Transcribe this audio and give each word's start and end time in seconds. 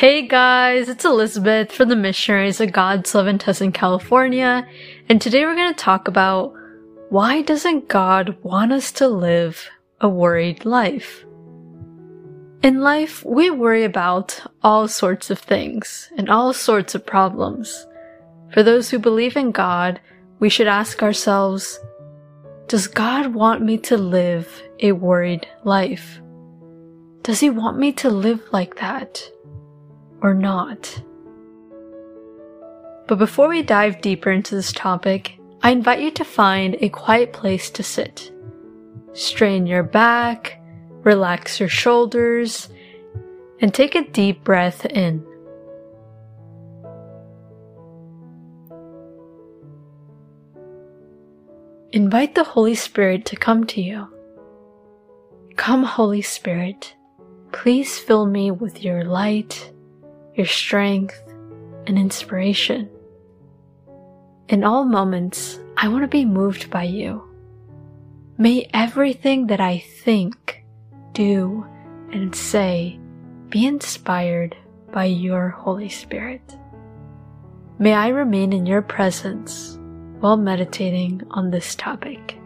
Hey 0.00 0.26
guys, 0.26 0.88
it's 0.88 1.04
Elizabeth 1.04 1.70
from 1.72 1.90
the 1.90 1.94
Missionaries 1.94 2.58
of 2.58 2.72
God's 2.72 3.14
Love 3.14 3.26
in 3.26 3.36
Tustin, 3.36 3.74
California, 3.74 4.66
and 5.10 5.20
today 5.20 5.44
we're 5.44 5.54
going 5.54 5.74
to 5.74 5.78
talk 5.78 6.08
about 6.08 6.54
why 7.10 7.42
doesn't 7.42 7.88
God 7.88 8.38
want 8.42 8.72
us 8.72 8.92
to 8.92 9.08
live 9.08 9.68
a 10.00 10.08
worried 10.08 10.64
life? 10.64 11.26
In 12.62 12.80
life, 12.80 13.22
we 13.26 13.50
worry 13.50 13.84
about 13.84 14.40
all 14.62 14.88
sorts 14.88 15.28
of 15.28 15.38
things 15.38 16.10
and 16.16 16.30
all 16.30 16.54
sorts 16.54 16.94
of 16.94 17.04
problems. 17.04 17.86
For 18.54 18.62
those 18.62 18.88
who 18.88 18.98
believe 18.98 19.36
in 19.36 19.50
God, 19.50 20.00
we 20.38 20.48
should 20.48 20.66
ask 20.66 21.02
ourselves, 21.02 21.78
does 22.68 22.86
God 22.86 23.34
want 23.34 23.60
me 23.60 23.76
to 23.76 23.98
live 23.98 24.62
a 24.78 24.92
worried 24.92 25.46
life? 25.62 26.22
Does 27.22 27.40
He 27.40 27.50
want 27.50 27.76
me 27.78 27.92
to 27.92 28.08
live 28.08 28.40
like 28.50 28.76
that? 28.76 29.30
Or 30.22 30.34
not. 30.34 31.02
But 33.08 33.18
before 33.18 33.48
we 33.48 33.62
dive 33.62 34.00
deeper 34.00 34.30
into 34.30 34.54
this 34.54 34.72
topic, 34.72 35.38
I 35.62 35.72
invite 35.72 36.00
you 36.00 36.10
to 36.12 36.24
find 36.24 36.76
a 36.80 36.88
quiet 36.88 37.32
place 37.32 37.68
to 37.70 37.82
sit. 37.82 38.32
Strain 39.12 39.66
your 39.66 39.82
back, 39.82 40.62
relax 41.02 41.58
your 41.58 41.68
shoulders, 41.68 42.68
and 43.60 43.74
take 43.74 43.94
a 43.94 44.08
deep 44.08 44.44
breath 44.44 44.86
in. 44.86 45.26
Invite 51.92 52.36
the 52.36 52.44
Holy 52.44 52.76
Spirit 52.76 53.24
to 53.26 53.36
come 53.36 53.66
to 53.66 53.82
you. 53.82 54.06
Come, 55.56 55.82
Holy 55.82 56.22
Spirit, 56.22 56.94
please 57.50 57.98
fill 57.98 58.26
me 58.26 58.52
with 58.52 58.84
your 58.84 59.04
light 59.04 59.72
your 60.40 60.46
strength, 60.46 61.22
and 61.86 61.98
inspiration. 61.98 62.88
In 64.48 64.64
all 64.64 64.86
moments, 64.86 65.60
I 65.76 65.88
want 65.88 66.02
to 66.02 66.08
be 66.08 66.24
moved 66.24 66.70
by 66.70 66.84
you. 66.84 67.22
May 68.38 68.66
everything 68.72 69.48
that 69.48 69.60
I 69.60 69.84
think, 70.02 70.64
do, 71.12 71.66
and 72.10 72.34
say 72.34 72.98
be 73.50 73.66
inspired 73.66 74.56
by 74.90 75.04
your 75.04 75.50
Holy 75.50 75.90
Spirit. 75.90 76.56
May 77.78 77.92
I 77.92 78.08
remain 78.08 78.54
in 78.54 78.64
your 78.64 78.80
presence 78.80 79.78
while 80.20 80.38
meditating 80.38 81.20
on 81.32 81.50
this 81.50 81.74
topic. 81.74 82.38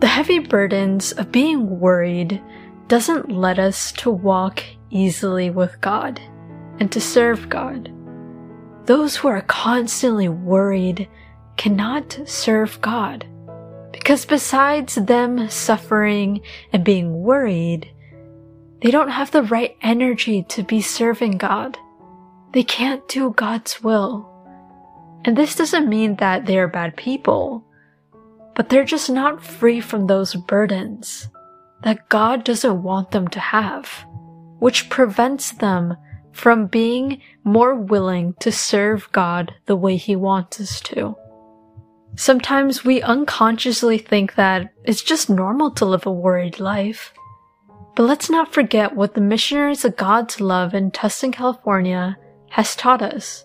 The 0.00 0.08
heavy 0.08 0.38
burdens 0.38 1.12
of 1.12 1.30
being 1.30 1.78
worried 1.78 2.40
doesn't 2.88 3.30
let 3.30 3.58
us 3.58 3.92
to 3.92 4.10
walk 4.10 4.62
easily 4.90 5.50
with 5.50 5.80
God 5.80 6.20
and 6.78 6.90
to 6.92 7.00
serve 7.00 7.48
God. 7.48 7.90
Those 8.86 9.16
who 9.16 9.28
are 9.28 9.40
constantly 9.42 10.28
worried 10.28 11.08
cannot 11.56 12.18
serve 12.26 12.80
God 12.80 13.26
because 13.92 14.26
besides 14.26 14.96
them 14.96 15.48
suffering 15.48 16.42
and 16.72 16.84
being 16.84 17.22
worried, 17.22 17.90
they 18.82 18.90
don't 18.90 19.08
have 19.08 19.30
the 19.30 19.44
right 19.44 19.76
energy 19.80 20.42
to 20.50 20.62
be 20.62 20.82
serving 20.82 21.38
God. 21.38 21.78
They 22.52 22.64
can't 22.64 23.06
do 23.08 23.30
God's 23.30 23.82
will. 23.82 24.28
And 25.24 25.38
this 25.38 25.54
doesn't 25.54 25.88
mean 25.88 26.16
that 26.16 26.44
they 26.44 26.58
are 26.58 26.68
bad 26.68 26.96
people, 26.96 27.64
but 28.54 28.68
they're 28.68 28.84
just 28.84 29.08
not 29.08 29.42
free 29.42 29.80
from 29.80 30.06
those 30.06 30.34
burdens 30.34 31.28
that 31.84 32.08
God 32.08 32.44
doesn't 32.44 32.82
want 32.82 33.10
them 33.12 33.28
to 33.28 33.38
have, 33.38 34.06
which 34.58 34.90
prevents 34.90 35.52
them 35.52 35.96
from 36.32 36.66
being 36.66 37.20
more 37.44 37.74
willing 37.74 38.34
to 38.40 38.50
serve 38.50 39.12
God 39.12 39.54
the 39.66 39.76
way 39.76 39.96
He 39.96 40.16
wants 40.16 40.60
us 40.60 40.80
to. 40.80 41.14
Sometimes 42.16 42.84
we 42.84 43.02
unconsciously 43.02 43.98
think 43.98 44.34
that 44.34 44.72
it's 44.84 45.02
just 45.02 45.28
normal 45.28 45.70
to 45.72 45.84
live 45.84 46.06
a 46.06 46.12
worried 46.12 46.58
life. 46.58 47.12
But 47.94 48.04
let's 48.04 48.30
not 48.30 48.52
forget 48.52 48.96
what 48.96 49.14
the 49.14 49.20
missionaries 49.20 49.84
of 49.84 49.96
God's 49.96 50.40
love 50.40 50.74
in 50.74 50.90
Tustin, 50.90 51.32
California 51.32 52.16
has 52.50 52.74
taught 52.74 53.02
us. 53.02 53.44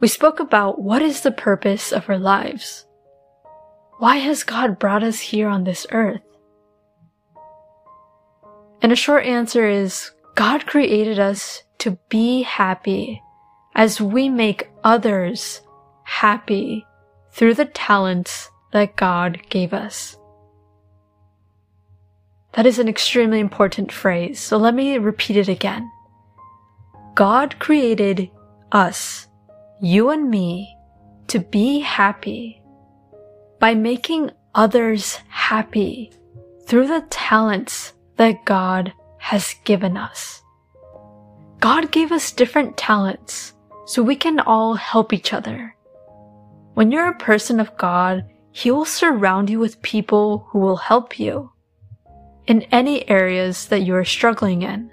We 0.00 0.08
spoke 0.08 0.38
about 0.38 0.80
what 0.82 1.02
is 1.02 1.22
the 1.22 1.32
purpose 1.32 1.92
of 1.92 2.08
our 2.10 2.18
lives. 2.18 2.84
Why 3.98 4.16
has 4.16 4.44
God 4.44 4.78
brought 4.78 5.02
us 5.02 5.18
here 5.18 5.48
on 5.48 5.64
this 5.64 5.86
earth? 5.90 6.20
And 8.86 8.92
a 8.92 8.94
short 8.94 9.26
answer 9.26 9.68
is 9.68 10.12
God 10.36 10.64
created 10.64 11.18
us 11.18 11.64
to 11.78 11.98
be 12.08 12.42
happy 12.42 13.20
as 13.74 14.00
we 14.00 14.28
make 14.28 14.70
others 14.84 15.60
happy 16.04 16.86
through 17.32 17.54
the 17.54 17.64
talents 17.64 18.48
that 18.70 18.94
God 18.94 19.40
gave 19.48 19.74
us. 19.74 20.16
That 22.52 22.64
is 22.64 22.78
an 22.78 22.86
extremely 22.86 23.40
important 23.40 23.90
phrase, 23.90 24.38
so 24.38 24.56
let 24.56 24.72
me 24.72 24.98
repeat 24.98 25.36
it 25.36 25.48
again. 25.48 25.90
God 27.16 27.58
created 27.58 28.30
us, 28.70 29.26
you 29.82 30.10
and 30.10 30.30
me, 30.30 30.76
to 31.26 31.40
be 31.40 31.80
happy 31.80 32.62
by 33.58 33.74
making 33.74 34.30
others 34.54 35.18
happy 35.28 36.12
through 36.66 36.86
the 36.86 37.04
talents 37.10 37.92
that 38.16 38.44
God 38.44 38.92
has 39.18 39.54
given 39.64 39.96
us. 39.96 40.42
God 41.60 41.90
gave 41.90 42.12
us 42.12 42.32
different 42.32 42.76
talents 42.76 43.54
so 43.86 44.02
we 44.02 44.16
can 44.16 44.40
all 44.40 44.74
help 44.74 45.12
each 45.12 45.32
other. 45.32 45.74
When 46.74 46.90
you're 46.90 47.08
a 47.08 47.18
person 47.18 47.60
of 47.60 47.76
God, 47.76 48.24
He 48.52 48.70
will 48.70 48.84
surround 48.84 49.48
you 49.48 49.58
with 49.58 49.80
people 49.82 50.46
who 50.50 50.58
will 50.58 50.76
help 50.76 51.18
you 51.18 51.52
in 52.46 52.62
any 52.72 53.08
areas 53.08 53.66
that 53.66 53.82
you 53.82 53.94
are 53.94 54.04
struggling 54.04 54.62
in. 54.62 54.90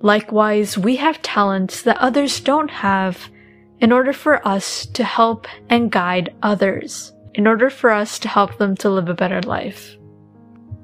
Likewise, 0.00 0.76
we 0.76 0.96
have 0.96 1.22
talents 1.22 1.82
that 1.82 1.96
others 1.96 2.40
don't 2.40 2.70
have 2.70 3.30
in 3.80 3.90
order 3.90 4.12
for 4.12 4.46
us 4.46 4.86
to 4.86 5.04
help 5.04 5.46
and 5.68 5.90
guide 5.90 6.34
others, 6.42 7.12
in 7.34 7.46
order 7.46 7.70
for 7.70 7.90
us 7.90 8.18
to 8.18 8.28
help 8.28 8.58
them 8.58 8.76
to 8.76 8.90
live 8.90 9.08
a 9.08 9.14
better 9.14 9.40
life. 9.42 9.96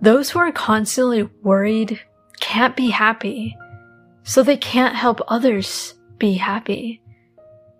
Those 0.03 0.31
who 0.31 0.39
are 0.39 0.53
constantly 0.53 1.25
worried 1.43 2.01
can't 2.41 2.75
be 2.75 2.91
happy, 2.91 3.57
so 4.23 4.43
they 4.43 4.57
can't 4.57 4.97
help 4.97 5.21
others 5.29 5.95
be 6.19 6.35
happy. 6.35 7.03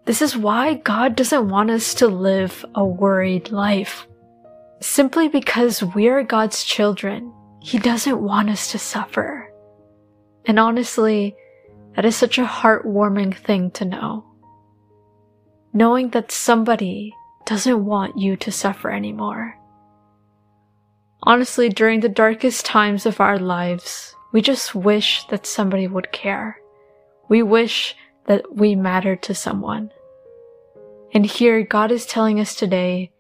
This 0.05 0.21
is 0.21 0.37
why 0.37 0.75
God 0.75 1.17
doesn't 1.17 1.49
want 1.49 1.71
us 1.71 1.95
to 1.95 2.09
live 2.09 2.65
a 2.75 2.85
worried 2.85 3.51
life. 3.51 4.07
Simply 4.81 5.29
because 5.29 5.83
we 5.83 6.09
are 6.09 6.23
God's 6.23 6.65
children, 6.65 7.33
He 7.61 7.79
doesn't 7.79 8.21
want 8.21 8.51
us 8.51 8.73
to 8.73 8.79
suffer. 8.79 9.53
And 10.47 10.59
honestly, 10.59 11.37
that 11.95 12.05
is 12.05 12.17
such 12.17 12.39
a 12.39 12.45
heartwarming 12.45 13.37
thing 13.37 13.71
to 13.73 13.85
know. 13.85 14.25
Knowing 15.73 16.11
that 16.11 16.33
somebody 16.33 17.15
doesn't 17.45 17.85
want 17.85 18.19
you 18.19 18.37
to 18.37 18.51
suffer 18.51 18.91
anymore. 18.91 19.60
Honestly, 21.23 21.69
during 21.69 22.01
the 22.01 22.09
darkest 22.09 22.65
times 22.65 23.05
of 23.05 23.21
our 23.21 23.39
lives, 23.39 24.15
we 24.33 24.41
just 24.41 24.75
wish 24.75 25.27
that 25.27 25.47
somebody 25.47 25.87
would 25.87 26.13
care. 26.13 26.59
We 27.29 27.43
wish 27.43 27.95
that 28.27 28.57
we 28.57 28.75
mattered 28.75 29.23
to 29.25 29.35
someone. 29.35 29.91
And 31.13 31.27
here, 31.27 31.63
God 31.63 31.93
is 31.93 32.07
telling 32.07 32.41
us 32.41 32.55
today 32.55 33.11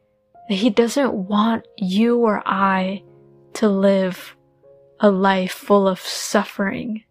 that 0.48 0.54
He 0.54 0.70
doesn't 0.70 1.12
want 1.12 1.66
you 1.76 2.18
or 2.18 2.42
I 2.46 3.02
to 3.54 3.68
live 3.68 4.36
a 5.00 5.10
life 5.10 5.52
full 5.52 5.86
of 5.86 6.00
suffering, 6.00 7.04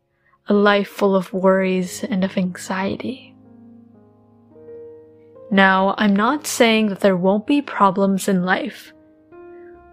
a 0.47 0.53
life 0.53 0.87
full 0.87 1.15
of 1.15 1.33
worries 1.33 2.03
and 2.03 2.23
of 2.23 2.37
anxiety. 2.37 3.35
Now, 5.51 5.95
I'm 5.97 6.15
not 6.15 6.47
saying 6.47 6.87
that 6.87 7.01
there 7.01 7.17
won't 7.17 7.47
be 7.47 7.61
problems 7.61 8.27
in 8.27 8.43
life. 8.43 8.93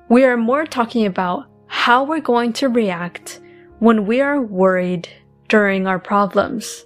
We 0.08 0.24
are 0.24 0.36
more 0.36 0.66
talking 0.66 1.04
about 1.04 1.46
how 1.66 2.04
we're 2.04 2.20
going 2.20 2.52
to 2.54 2.68
react 2.68 3.40
when 3.80 4.06
we 4.06 4.20
are 4.20 4.40
worried 4.40 5.08
during 5.48 5.88
our 5.88 5.98
problems. 5.98 6.84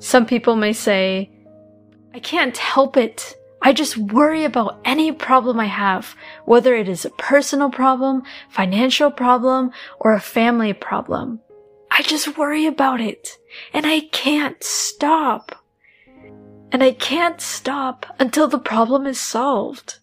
Some 0.00 0.26
people 0.26 0.56
may 0.56 0.72
say, 0.72 1.30
I 2.12 2.18
can't 2.18 2.56
help 2.56 2.96
it. 2.96 3.36
I 3.62 3.72
just 3.72 3.96
worry 3.96 4.44
about 4.44 4.80
any 4.84 5.12
problem 5.12 5.60
I 5.60 5.66
have, 5.66 6.16
whether 6.46 6.74
it 6.74 6.88
is 6.88 7.04
a 7.04 7.10
personal 7.10 7.70
problem, 7.70 8.24
financial 8.48 9.12
problem, 9.12 9.70
or 10.00 10.12
a 10.12 10.20
family 10.20 10.72
problem. 10.72 11.40
I 11.92 12.02
just 12.02 12.36
worry 12.36 12.66
about 12.66 13.00
it, 13.00 13.38
and 13.72 13.86
I 13.86 14.00
can't 14.00 14.62
stop. 14.64 15.54
And 16.72 16.82
I 16.82 16.90
can't 16.90 17.40
stop 17.40 18.04
until 18.18 18.48
the 18.48 18.58
problem 18.58 19.06
is 19.06 19.20
solved. 19.20 20.00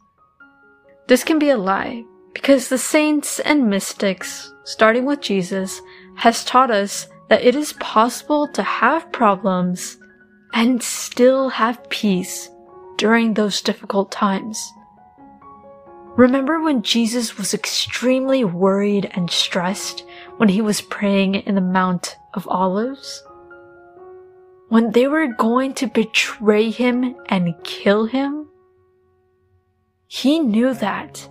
This 1.07 1.25
can 1.25 1.37
be 1.37 1.49
a 1.49 1.57
lie 1.57 2.05
Because 2.33 2.67
the 2.67 2.77
saints 2.77 3.39
and 3.39 3.69
mystics, 3.69 4.51
starting 4.63 5.05
with 5.05 5.21
Jesus, 5.21 5.81
has 6.15 6.43
taught 6.43 6.71
us 6.71 7.07
that 7.29 7.43
it 7.43 7.55
is 7.55 7.73
possible 7.73 8.47
to 8.49 8.63
have 8.63 9.11
problems 9.11 9.97
and 10.53 10.81
still 10.81 11.49
have 11.49 11.89
peace 11.89 12.49
during 12.97 13.33
those 13.33 13.61
difficult 13.61 14.11
times. 14.11 14.71
Remember 16.15 16.61
when 16.61 16.83
Jesus 16.83 17.39
was 17.39 17.55
extremely 17.55 18.43
worried 18.43 19.09
and 19.15 19.31
stressed 19.31 20.05
when 20.37 20.47
he 20.47 20.61
was 20.61 20.79
praying 20.79 21.35
in 21.35 21.55
the 21.55 21.61
Mount 21.61 22.17
of 22.35 22.47
Olives? 22.47 23.23
When 24.69 24.91
they 24.91 25.07
were 25.07 25.27
going 25.33 25.73
to 25.75 25.87
betray 25.87 26.69
him 26.69 27.15
and 27.29 27.55
kill 27.63 28.05
him? 28.05 28.47
He 30.07 30.39
knew 30.39 30.75
that, 30.75 31.27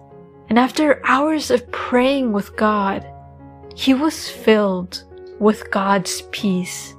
and 0.52 0.58
after 0.58 1.00
hours 1.06 1.50
of 1.50 1.72
praying 1.72 2.34
with 2.34 2.56
God, 2.56 3.10
he 3.74 3.94
was 3.94 4.28
filled 4.28 5.02
with 5.38 5.70
God's 5.70 6.24
peace, 6.30 6.94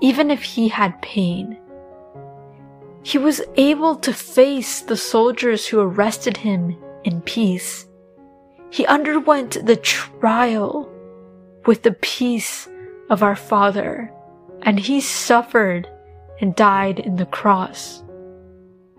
even 0.00 0.30
if 0.30 0.40
he 0.44 0.68
had 0.68 1.02
pain. 1.02 1.58
He 3.02 3.18
was 3.18 3.42
able 3.56 3.96
to 3.96 4.12
face 4.12 4.82
the 4.82 4.96
soldiers 4.96 5.66
who 5.66 5.80
arrested 5.80 6.36
him 6.36 6.76
in 7.02 7.22
peace. 7.22 7.88
He 8.70 8.86
underwent 8.86 9.66
the 9.66 9.74
trial 9.74 10.88
with 11.66 11.82
the 11.82 11.94
peace 11.94 12.68
of 13.10 13.20
our 13.20 13.34
Father, 13.34 14.12
and 14.62 14.78
he 14.78 15.00
suffered 15.00 15.88
and 16.40 16.54
died 16.54 17.00
in 17.00 17.16
the 17.16 17.26
cross 17.26 18.04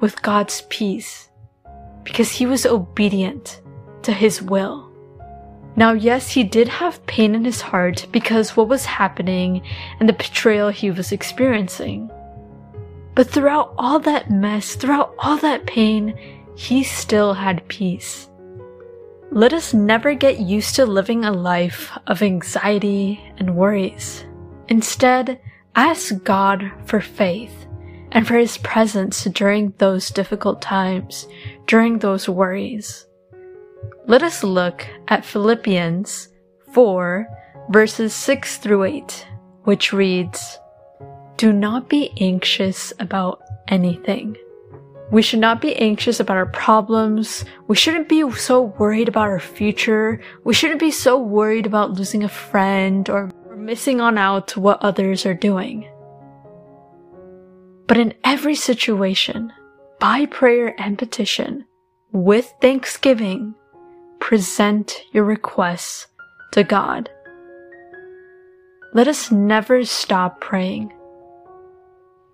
with 0.01 0.21
God's 0.23 0.63
peace 0.67 1.29
because 2.03 2.31
he 2.31 2.45
was 2.45 2.65
obedient 2.65 3.61
to 4.07 4.13
his 4.13 4.41
will. 4.41 4.89
Now, 5.75 5.91
yes, 5.91 6.31
he 6.31 6.45
did 6.45 6.69
have 6.69 7.05
pain 7.07 7.35
in 7.35 7.43
his 7.43 7.59
heart 7.59 8.07
because 8.13 8.55
what 8.55 8.69
was 8.69 8.85
happening 8.85 9.61
and 9.99 10.07
the 10.07 10.13
betrayal 10.13 10.69
he 10.69 10.91
was 10.91 11.11
experiencing. 11.11 12.09
But 13.15 13.29
throughout 13.29 13.73
all 13.77 13.99
that 13.99 14.31
mess, 14.31 14.75
throughout 14.75 15.13
all 15.19 15.35
that 15.39 15.65
pain, 15.67 16.17
he 16.55 16.83
still 16.83 17.33
had 17.33 17.67
peace. 17.67 18.29
Let 19.29 19.51
us 19.51 19.73
never 19.73 20.13
get 20.13 20.39
used 20.39 20.75
to 20.75 20.85
living 20.85 21.25
a 21.25 21.31
life 21.33 21.91
of 22.07 22.21
anxiety 22.21 23.19
and 23.37 23.57
worries. 23.57 24.23
Instead, 24.69 25.41
ask 25.75 26.23
God 26.23 26.71
for 26.85 27.01
faith 27.01 27.67
and 28.13 28.25
for 28.25 28.37
His 28.37 28.57
presence 28.59 29.25
during 29.25 29.73
those 29.79 30.11
difficult 30.11 30.61
times, 30.61 31.27
during 31.65 31.99
those 31.99 32.29
worries. 32.29 33.06
Let 34.05 34.23
us 34.23 34.43
look 34.43 34.87
at 35.07 35.25
Philippians 35.25 36.29
4 36.73 37.27
verses 37.69 38.13
6 38.13 38.57
through 38.57 38.83
8, 38.85 39.27
which 39.63 39.91
reads, 39.91 40.59
Do 41.37 41.51
not 41.51 41.89
be 41.89 42.11
anxious 42.19 42.93
about 42.99 43.41
anything 43.67 44.37
we 45.09 45.21
should 45.21 45.39
not 45.39 45.61
be 45.61 45.75
anxious 45.77 46.19
about 46.19 46.37
our 46.37 46.47
problems. 46.47 47.45
We 47.67 47.75
shouldn't 47.75 48.09
be 48.09 48.29
so 48.31 48.61
worried 48.77 49.07
about 49.07 49.27
our 49.27 49.39
future. 49.39 50.21
We 50.43 50.53
shouldn't 50.53 50.81
be 50.81 50.91
so 50.91 51.17
worried 51.17 51.65
about 51.65 51.93
losing 51.93 52.23
a 52.23 52.29
friend 52.29 53.09
or 53.09 53.31
missing 53.55 54.01
on 54.01 54.17
out 54.17 54.49
to 54.49 54.59
what 54.59 54.81
others 54.81 55.25
are 55.25 55.33
doing. 55.33 55.89
But 57.87 57.97
in 57.97 58.15
every 58.25 58.55
situation, 58.55 59.53
by 59.99 60.25
prayer 60.25 60.75
and 60.77 60.97
petition, 60.97 61.65
with 62.11 62.53
thanksgiving, 62.59 63.55
present 64.27 65.05
your 65.13 65.23
requests 65.23 66.07
to 66.51 66.61
God. 66.61 67.09
Let 68.93 69.07
us 69.07 69.31
never 69.31 69.85
stop 69.85 70.41
praying. 70.41 70.91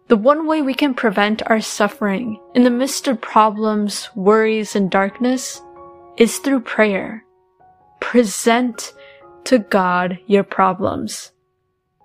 The 0.07 0.17
one 0.17 0.47
way 0.47 0.63
we 0.63 0.73
can 0.73 0.95
prevent 0.95 1.43
our 1.45 1.61
suffering 1.61 2.39
in 2.55 2.63
the 2.63 2.71
midst 2.71 3.07
of 3.07 3.21
problems, 3.21 4.09
worries, 4.15 4.75
and 4.75 4.89
darkness 4.89 5.61
is 6.17 6.39
through 6.39 6.61
prayer. 6.61 7.23
Present 7.99 8.91
to 9.43 9.59
God 9.59 10.17
your 10.25 10.43
problems. 10.43 11.31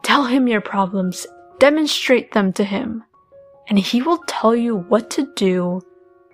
Tell 0.02 0.26
Him 0.26 0.48
your 0.48 0.60
problems. 0.60 1.26
Demonstrate 1.60 2.32
them 2.32 2.52
to 2.52 2.64
Him. 2.64 3.04
And 3.68 3.78
He 3.78 4.02
will 4.02 4.22
tell 4.28 4.54
you 4.54 4.76
what 4.76 5.08
to 5.12 5.32
do, 5.34 5.80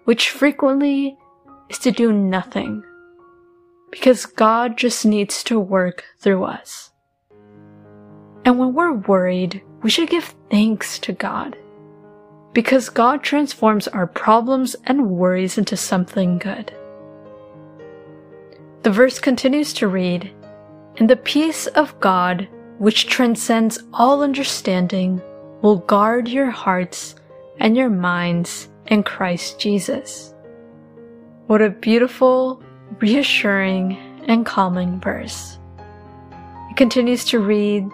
which 0.07 0.31
frequently 0.31 1.17
is 1.71 1.79
to 1.79 1.93
do 1.93 2.13
nothing. 2.13 2.83
Because 3.95 4.27
God 4.27 4.77
just 4.77 5.07
needs 5.07 5.45
to 5.45 5.61
work 5.61 6.03
through 6.19 6.43
us. 6.43 6.91
And 8.45 8.59
when 8.59 8.75
we're 8.75 8.95
worried, 8.95 9.63
we 9.85 9.89
should 9.91 10.11
give 10.11 10.35
thanks 10.51 10.99
to 10.99 11.13
God. 11.13 11.57
Because 12.55 12.89
God 12.89 13.23
transforms 13.23 13.87
our 13.87 14.09
problems 14.09 14.75
and 14.87 15.13
worries 15.13 15.59
into 15.59 15.77
something 15.77 16.39
good. 16.39 16.75
The 18.83 18.91
verse 18.91 19.21
continues 19.21 19.73
to 19.75 19.87
read, 19.87 20.35
And 20.97 21.09
the 21.09 21.15
peace 21.15 21.69
of 21.69 21.99
God, 22.01 22.49
which 22.79 23.07
transcends 23.07 23.79
all 23.93 24.25
understanding, 24.25 25.23
will 25.63 25.77
guard 25.77 26.27
your 26.27 26.51
hearts 26.51 27.15
and 27.61 27.77
your 27.77 27.91
minds 27.91 28.71
in 28.87 29.05
Christ 29.05 29.61
Jesus. 29.61 30.35
What 31.47 31.63
a 31.63 31.71
beautiful, 31.71 32.61
reassuring, 33.01 33.99
and 34.27 34.47
calming 34.47 35.01
verse. 35.01 35.59
It 36.71 36.77
continues 36.77 37.25
to 37.27 37.39
read, 37.39 37.89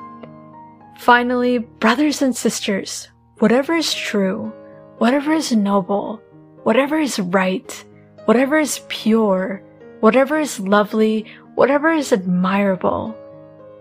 Finally, 0.98 1.58
brothers 1.58 2.22
and 2.22 2.36
sisters, 2.36 3.08
whatever 3.38 3.74
is 3.74 3.94
true, 3.94 4.52
whatever 4.98 5.32
is 5.32 5.50
noble, 5.52 6.20
whatever 6.62 6.98
is 6.98 7.18
right, 7.18 7.84
whatever 8.26 8.58
is 8.58 8.82
pure, 8.88 9.62
whatever 10.00 10.38
is 10.38 10.60
lovely, 10.60 11.24
whatever 11.54 11.90
is 11.90 12.12
admirable, 12.12 13.16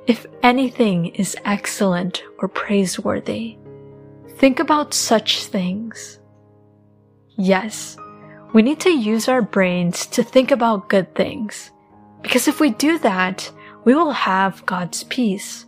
if 0.07 0.25
anything 0.44 1.07
is 1.07 1.35
excellent 1.45 2.23
or 2.39 2.47
praiseworthy, 2.47 3.57
think 4.38 4.59
about 4.59 4.94
such 4.94 5.45
things. 5.45 6.19
Yes, 7.38 7.97
we 8.54 8.62
need 8.62 8.80
to 8.81 8.90
use 8.90 9.28
our 9.28 9.42
brains 9.42 10.06
to 10.07 10.24
think 10.24 10.51
about 10.51 10.90
good 10.90 11.13
things, 11.16 11.72
because 12.22 12.48
if 12.48 12.60
we 12.60 12.72
do 12.72 12.98
that, 13.00 13.51
we 13.86 13.94
will 13.94 14.12
have 14.12 14.66
God's 14.66 15.04
peace. 15.06 15.66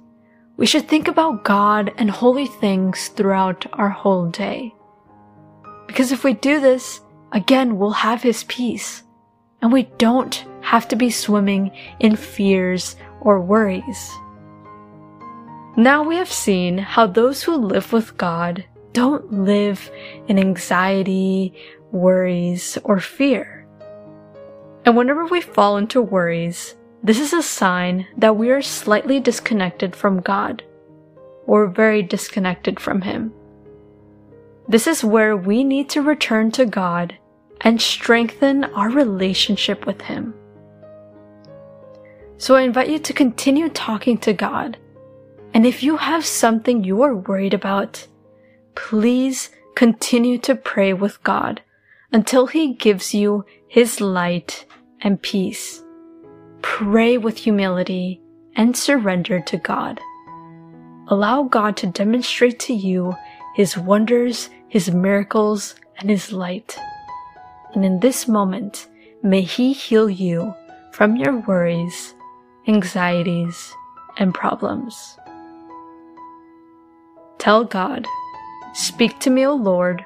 We 0.58 0.65
should 0.65 0.88
think 0.88 1.08
about 1.08 1.44
God 1.44 1.91
and 1.98 2.10
holy 2.10 2.48
things 2.48 3.08
throughout 3.10 3.65
our 3.74 3.89
whole 3.89 4.27
day. 4.27 4.74
Because 5.88 6.12
if 6.12 6.24
we 6.24 6.34
do 6.34 6.60
this, 6.60 7.01
again, 7.32 7.77
we'll 7.77 7.91
have 7.91 8.22
His 8.22 8.44
peace. 8.46 9.03
And 9.62 9.72
we 9.72 9.84
don't 9.98 10.44
have 10.62 10.88
to 10.88 10.96
be 10.96 11.10
swimming 11.10 11.72
in 12.00 12.15
fears 12.15 12.96
or 13.22 13.39
worries. 13.39 14.12
Now 15.77 16.03
we 16.03 16.15
have 16.15 16.32
seen 16.32 16.77
how 16.77 17.08
those 17.08 17.44
who 17.44 17.55
live 17.55 17.94
with 17.94 18.17
God 18.17 18.65
don't 18.94 19.32
live 19.32 19.89
in 20.27 20.38
anxiety, 20.38 21.53
worries, 21.91 22.77
or 22.83 23.00
fear. 23.00 23.65
And 24.86 24.98
whenever 24.98 25.25
we 25.25 25.41
fall 25.41 25.77
into 25.77 26.01
worries, 26.01 26.75
this 27.03 27.19
is 27.19 27.33
a 27.33 27.43
sign 27.43 28.07
that 28.17 28.36
we 28.36 28.50
are 28.51 28.62
slightly 28.62 29.19
disconnected 29.19 29.95
from 29.95 30.21
God, 30.21 30.63
or 31.45 31.67
very 31.67 32.01
disconnected 32.01 32.79
from 32.79 33.01
Him. 33.01 33.33
This 34.67 34.88
is 34.88 35.03
where 35.03 35.36
we 35.36 35.63
need 35.63 35.89
to 35.89 36.01
return 36.01 36.51
to 36.51 36.65
God 36.65 37.17
and 37.62 37.81
strengthen 37.81 38.63
our 38.63 38.89
relationship 38.89 39.86
with 39.86 40.01
Him. 40.01 40.33
So 42.38 42.55
I 42.55 42.62
invite 42.62 42.89
you 42.89 43.00
to 43.00 43.13
continue 43.13 43.69
talking 43.69 44.17
to 44.19 44.33
God. 44.33 44.77
And 45.53 45.65
if 45.65 45.83
you 45.83 45.98
have 45.98 46.25
something 46.25 46.83
you 46.83 47.01
are 47.03 47.15
worried 47.15 47.53
about, 47.53 48.07
please 48.74 49.50
continue 49.75 50.38
to 50.39 50.55
pray 50.55 50.93
with 50.93 51.21
God 51.24 51.62
until 52.12 52.48
He 52.48 52.74
gives 52.74 53.13
you 53.13 53.46
His 53.68 54.01
light 54.01 54.65
and 55.01 55.22
peace 55.22 55.84
pray 56.62 57.18
with 57.18 57.38
humility, 57.38 58.22
and 58.56 58.75
surrender 58.75 59.39
to 59.39 59.58
God. 59.58 60.00
Allow 61.08 61.44
God 61.44 61.77
to 61.77 61.88
demonstrate 61.88 62.60
to 62.62 62.74
you 62.74 63.13
His 63.56 63.77
wonders, 63.77 64.50
His 64.68 64.91
miracles, 64.91 65.75
and 65.98 66.10
His 66.10 66.32
light. 66.32 66.77
And 67.74 67.86
in 67.86 68.00
this 68.00 68.27
moment, 68.27 68.88
may 69.24 69.41
He 69.41 69.74
heal 69.74 70.10
you 70.10 70.53
from 70.91 71.15
your 71.15 71.39
worries, 71.41 72.13
anxieties, 72.68 73.74
and 74.18 74.34
problems. 74.34 75.18
Tell 77.38 77.63
God, 77.63 78.08
Speak 78.74 79.20
to 79.20 79.30
me, 79.30 79.46
O 79.46 79.53
Lord, 79.53 80.06